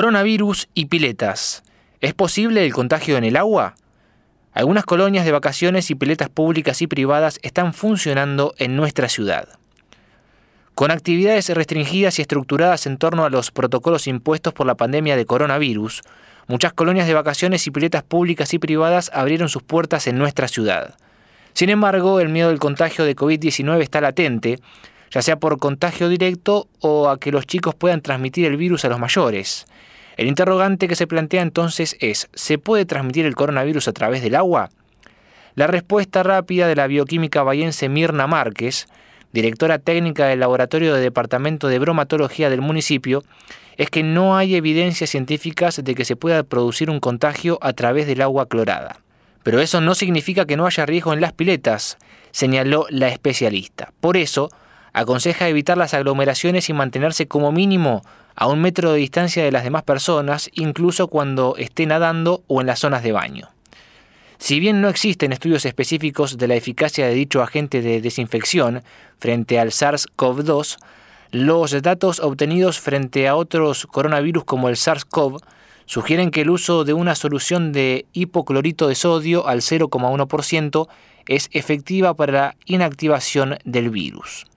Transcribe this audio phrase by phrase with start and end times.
[0.00, 1.62] Coronavirus y piletas.
[2.00, 3.74] ¿Es posible el contagio en el agua?
[4.54, 9.58] Algunas colonias de vacaciones y piletas públicas y privadas están funcionando en nuestra ciudad.
[10.74, 15.26] Con actividades restringidas y estructuradas en torno a los protocolos impuestos por la pandemia de
[15.26, 16.00] coronavirus,
[16.46, 20.94] muchas colonias de vacaciones y piletas públicas y privadas abrieron sus puertas en nuestra ciudad.
[21.52, 24.60] Sin embargo, el miedo del contagio de COVID-19 está latente,
[25.10, 28.88] ya sea por contagio directo o a que los chicos puedan transmitir el virus a
[28.88, 29.66] los mayores.
[30.20, 34.34] El interrogante que se plantea entonces es, ¿se puede transmitir el coronavirus a través del
[34.34, 34.68] agua?
[35.54, 38.86] La respuesta rápida de la bioquímica bayense Mirna Márquez,
[39.32, 43.24] directora técnica del Laboratorio de Departamento de Bromatología del municipio,
[43.78, 48.06] es que no hay evidencias científicas de que se pueda producir un contagio a través
[48.06, 48.98] del agua clorada.
[49.42, 51.96] Pero eso no significa que no haya riesgo en las piletas,
[52.30, 53.94] señaló la especialista.
[54.02, 54.50] Por eso,
[54.92, 58.02] aconseja evitar las aglomeraciones y mantenerse como mínimo
[58.34, 62.66] a un metro de distancia de las demás personas, incluso cuando esté nadando o en
[62.66, 63.48] las zonas de baño.
[64.38, 68.82] Si bien no existen estudios específicos de la eficacia de dicho agente de desinfección
[69.18, 70.78] frente al SARS-CoV-2,
[71.32, 75.42] los datos obtenidos frente a otros coronavirus como el SARS-CoV
[75.84, 80.88] sugieren que el uso de una solución de hipoclorito de sodio al 0,1%
[81.26, 84.49] es efectiva para la inactivación del virus.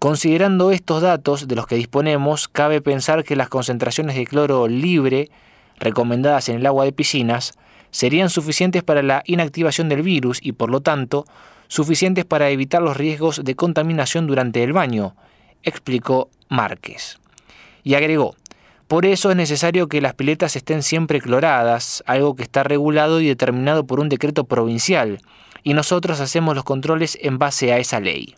[0.00, 5.28] Considerando estos datos de los que disponemos, cabe pensar que las concentraciones de cloro libre
[5.78, 7.52] recomendadas en el agua de piscinas
[7.90, 11.26] serían suficientes para la inactivación del virus y por lo tanto
[11.68, 15.14] suficientes para evitar los riesgos de contaminación durante el baño,
[15.64, 17.18] explicó Márquez.
[17.84, 18.36] Y agregó,
[18.88, 23.26] por eso es necesario que las piletas estén siempre cloradas, algo que está regulado y
[23.28, 25.20] determinado por un decreto provincial,
[25.62, 28.34] y nosotros hacemos los controles en base a esa ley.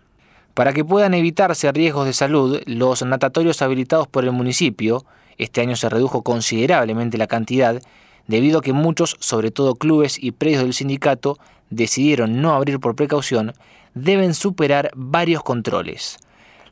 [0.54, 5.06] Para que puedan evitarse riesgos de salud, los natatorios habilitados por el municipio,
[5.38, 7.80] este año se redujo considerablemente la cantidad,
[8.26, 11.38] debido a que muchos, sobre todo clubes y predios del sindicato,
[11.70, 13.54] decidieron no abrir por precaución,
[13.94, 16.18] deben superar varios controles.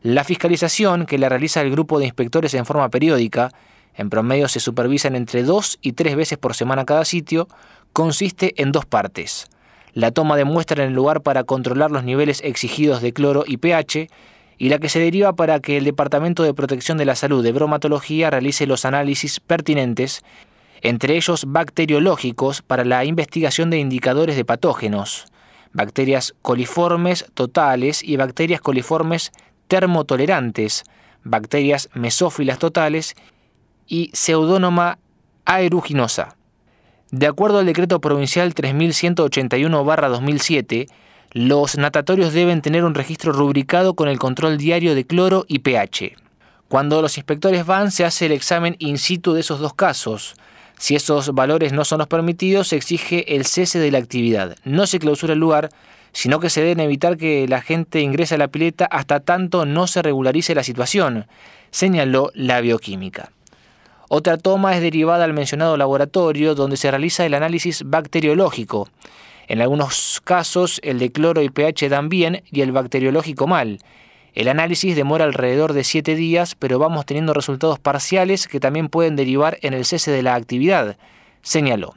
[0.03, 3.51] La fiscalización, que la realiza el grupo de inspectores en forma periódica,
[3.95, 7.49] en promedio se supervisan entre dos y tres veces por semana cada sitio,
[7.95, 9.49] consiste en dos partes
[9.93, 13.57] la toma de muestra en el lugar para controlar los niveles exigidos de cloro y
[13.57, 14.09] pH,
[14.59, 17.53] y la que se deriva para que el Departamento de Protección de la Salud de
[17.53, 20.23] Bromatología realice los análisis pertinentes,
[20.83, 25.27] entre ellos bacteriológicos, para la investigación de indicadores de patógenos,
[25.73, 29.33] bacterias coliformes totales y bacterias coliformes
[29.69, 30.85] termotolerantes,
[31.23, 33.15] bacterias mesófilas totales
[33.87, 34.99] y pseudónoma
[35.45, 36.37] aeruginosa.
[37.13, 40.87] De acuerdo al decreto provincial 3181-2007,
[41.33, 46.15] los natatorios deben tener un registro rubricado con el control diario de cloro y pH.
[46.69, 50.37] Cuando los inspectores van, se hace el examen in situ de esos dos casos.
[50.79, 54.55] Si esos valores no son los permitidos, se exige el cese de la actividad.
[54.63, 55.71] No se clausura el lugar,
[56.13, 59.89] sino que se deben evitar que la gente ingrese a la pileta hasta tanto no
[59.89, 61.27] se regularice la situación,
[61.73, 63.33] señaló la bioquímica.
[64.13, 68.89] Otra toma es derivada al mencionado laboratorio donde se realiza el análisis bacteriológico.
[69.47, 73.79] En algunos casos el de cloro y pH dan bien y el bacteriológico mal.
[74.35, 79.15] El análisis demora alrededor de 7 días, pero vamos teniendo resultados parciales que también pueden
[79.15, 80.97] derivar en el cese de la actividad,
[81.43, 81.95] señaló.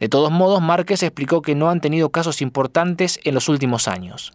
[0.00, 4.32] De todos modos, Márquez explicó que no han tenido casos importantes en los últimos años.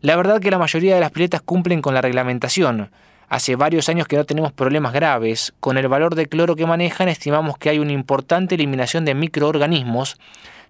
[0.00, 2.92] La verdad que la mayoría de las piletas cumplen con la reglamentación,
[3.28, 5.52] Hace varios años que no tenemos problemas graves.
[5.58, 10.16] Con el valor de cloro que manejan estimamos que hay una importante eliminación de microorganismos,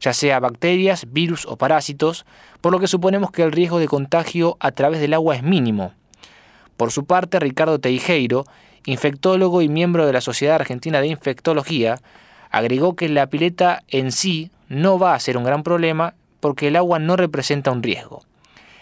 [0.00, 2.25] ya sea bacterias, virus o parásitos,
[2.62, 5.93] por lo que suponemos que el riesgo de contagio a través del agua es mínimo.
[6.78, 8.44] Por su parte, Ricardo Teijeiro,
[8.87, 11.99] infectólogo y miembro de la Sociedad Argentina de Infectología,
[12.50, 16.77] agregó que la pileta en sí no va a ser un gran problema porque el
[16.77, 18.23] agua no representa un riesgo.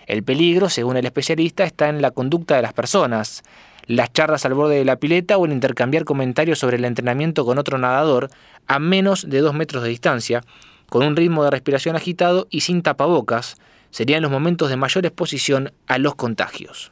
[0.07, 3.43] El peligro, según el especialista, está en la conducta de las personas,
[3.87, 7.59] las charlas al borde de la pileta o el intercambiar comentarios sobre el entrenamiento con
[7.59, 8.31] otro nadador
[8.67, 10.43] a menos de dos metros de distancia,
[10.89, 13.57] con un ritmo de respiración agitado y sin tapabocas,
[13.91, 16.91] serían los momentos de mayor exposición a los contagios.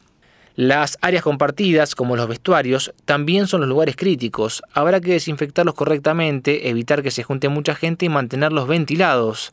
[0.54, 4.62] Las áreas compartidas, como los vestuarios, también son los lugares críticos.
[4.74, 9.50] Habrá que desinfectarlos correctamente, evitar que se junte mucha gente y mantenerlos ventilados.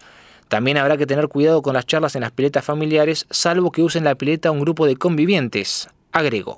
[0.50, 4.04] También habrá que tener cuidado con las charlas en las piletas familiares, salvo que usen
[4.04, 6.58] la pileta un grupo de convivientes, agregó.